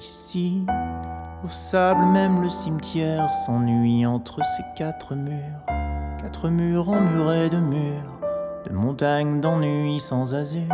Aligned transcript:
Ici, 0.00 0.64
au 1.44 1.48
sable, 1.48 2.04
même 2.06 2.40
le 2.40 2.48
cimetière 2.48 3.32
s'ennuie 3.32 4.06
entre 4.06 4.40
ces 4.44 4.62
quatre 4.76 5.16
murs. 5.16 5.66
Quatre 6.22 6.48
murs 6.50 6.88
emmurés 6.88 7.48
de 7.48 7.56
murs, 7.56 8.20
de 8.64 8.72
montagnes 8.72 9.40
d'ennui 9.40 9.98
sans 9.98 10.36
azur. 10.36 10.72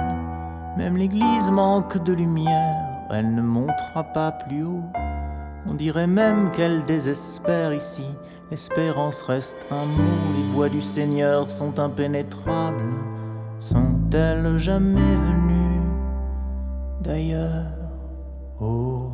Même 0.77 0.98
l'église 0.98 1.50
manque 1.50 2.02
de 2.05 2.12
lumière, 2.12 2.92
elle 3.10 3.34
ne 3.34 3.41
montera 3.41 4.05
pas 4.05 4.30
plus 4.30 4.64
haut. 4.64 4.84
On 5.66 5.72
dirait 5.72 6.06
même 6.06 6.50
qu'elle 6.50 6.84
désespère 6.84 7.72
ici. 7.72 8.05
L'espérance 8.50 9.22
reste 9.22 9.66
un 9.70 9.86
mot, 9.86 10.36
les 10.36 10.52
voix 10.52 10.69
du 10.69 10.83
Seigneur 10.83 11.50
sont 11.50 11.80
impénétrables. 11.80 12.92
Sont-elles 13.59 14.59
jamais 14.59 15.00
venues? 15.00 15.80
D'ailleurs 17.00 17.84
au 18.60 19.10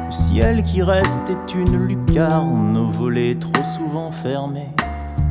Le 0.00 0.10
ciel 0.10 0.62
qui 0.62 0.82
reste 0.82 1.30
est 1.30 1.54
une 1.54 1.86
lucarne, 1.86 2.72
nos 2.72 2.86
volets 2.86 3.34
trop 3.34 3.64
souvent 3.64 4.10
fermés. 4.10 4.70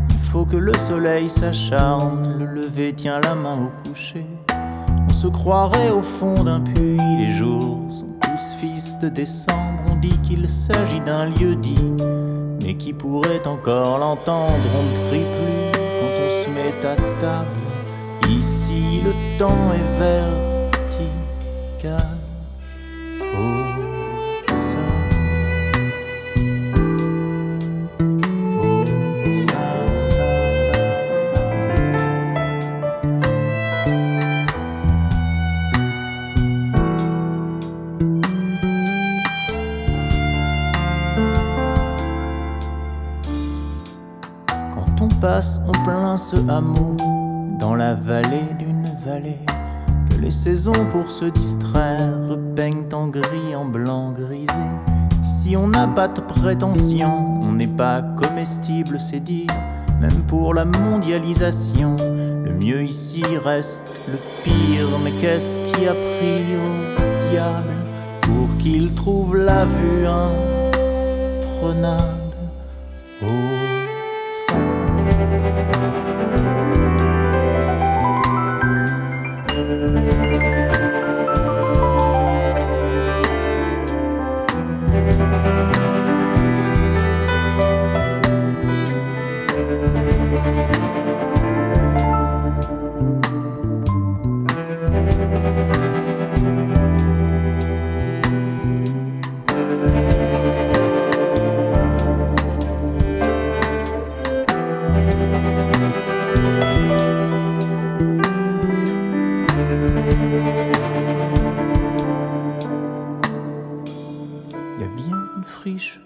Il 0.09 0.30
faut 0.31 0.45
que 0.45 0.57
le 0.57 0.73
soleil 0.73 1.30
s'acharne, 1.30 2.38
le 2.38 2.45
lever 2.45 2.93
tient 2.93 3.20
la 3.21 3.36
main 3.36 3.66
au 3.66 3.89
coucher 3.89 4.25
se 5.17 5.27
croirait 5.27 5.89
au 5.89 6.02
fond 6.02 6.44
d'un 6.44 6.59
puits. 6.59 6.99
Les 7.17 7.31
jours 7.31 7.80
sont 7.89 8.14
tous 8.21 8.53
fils 8.59 8.99
de 8.99 9.09
décembre. 9.09 9.81
On 9.92 9.95
dit 9.95 10.16
qu'il 10.21 10.47
s'agit 10.47 10.99
d'un 10.99 11.25
lieu 11.25 11.55
dit, 11.55 11.92
mais 12.61 12.75
qui 12.75 12.94
pourrait 12.94 13.47
encore 13.47 13.97
l'entendre 13.97 14.53
On 14.77 14.83
ne 14.83 15.09
prie 15.09 15.25
plus 15.25 15.80
quand 15.99 16.14
on 16.23 16.30
se 16.30 16.49
met 16.49 16.88
à 16.88 16.95
table. 17.19 17.67
Le 19.03 19.14
temps 19.38 19.73
est 19.73 20.00
vertical. 20.00 20.67
passe 45.20 45.61
en 45.67 45.72
plein 45.83 46.17
ce 46.17 46.36
hameau, 46.50 46.95
dans 47.68 47.76
la 47.76 47.96
vallée 47.96 48.48
d'une 48.58 48.88
vallée, 49.06 49.42
que 50.10 50.22
les 50.22 50.32
saisons 50.32 50.86
pour 50.90 51.12
se 51.12 51.26
distraire 51.26 52.38
peignent 52.56 52.88
en 52.94 53.08
gris, 53.08 53.56
en 53.58 53.66
blanc 53.66 54.14
grisé. 54.14 54.54
Si 55.22 55.58
on 55.58 55.68
n'a 55.68 55.86
pas 55.86 56.08
de 56.08 56.22
prétention, 56.22 57.42
on 57.42 57.52
n'est 57.52 57.68
pas 57.68 58.02
comestible, 58.02 59.02
c'est 59.02 59.20
dire, 59.20 59.52
même 60.00 60.23
pour 60.28 60.54
la 60.54 60.64
mondialisation. 60.64 61.98
Le 62.45 62.54
mieux 62.54 62.84
ici 62.84 63.22
reste 63.44 64.02
le 64.08 64.18
pire, 64.45 64.88
mais 65.04 65.12
qu'est-ce 65.20 65.60
qui 65.60 65.88
a 65.90 65.94
pris 65.94 66.56
au 66.56 66.95
diable 67.30 67.76
pour 68.22 68.48
qu'il 68.60 68.94
trouve 68.94 69.36
la 69.36 69.66
vue 69.66 70.08
imprenable? 71.67 72.17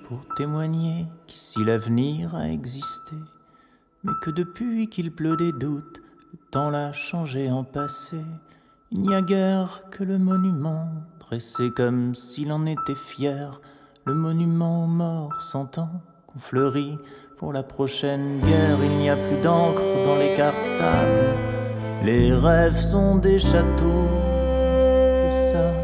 Pour 0.04 0.22
témoigner 0.36 1.06
qu'ici 1.28 1.64
l'avenir 1.64 2.36
a 2.36 2.50
existé, 2.50 3.16
mais 4.04 4.14
que 4.22 4.30
depuis 4.30 4.88
qu'il 4.88 5.12
pleut 5.12 5.38
des 5.38 5.52
doutes, 5.52 6.02
le 6.32 6.40
temps 6.52 6.70
l'a 6.70 6.94
changé 6.94 7.50
en 7.52 7.64
passé. 7.64 8.18
Il 8.92 9.02
n'y 9.02 9.14
a 9.14 9.22
guère 9.22 9.84
que 9.92 10.04
le 10.04 10.18
monument, 10.18 10.90
dressé 11.20 11.72
comme 11.72 12.16
s'il 12.16 12.52
en 12.52 12.66
était 12.66 12.96
fier, 12.96 13.62
le 14.06 14.14
monument 14.14 14.84
aux 14.84 14.88
morts 14.88 15.42
sentant 15.42 16.02
qu'on 16.28 16.40
fleurit 16.40 16.98
pour 17.38 17.54
la 17.54 17.64
prochaine 17.64 18.40
guerre. 18.40 18.78
Il 18.84 18.98
n'y 18.98 19.10
a 19.10 19.16
plus 19.16 19.42
d'encre 19.42 19.82
dans 20.06 20.18
les 20.18 20.34
cartables, 20.34 21.38
les 22.04 22.34
rêves 22.34 22.80
sont 22.80 23.18
des 23.18 23.40
châteaux 23.40 24.10
de 25.24 25.30
sable. 25.30 25.78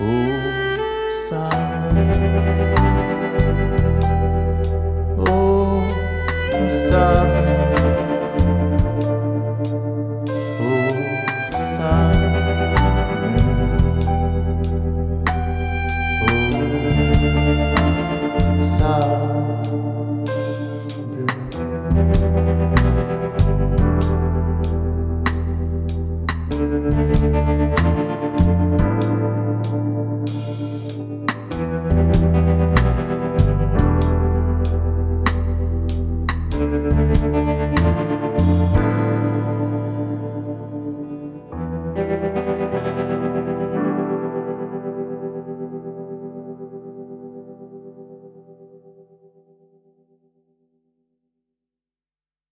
Au 0.00 0.39
sun. 6.90 7.29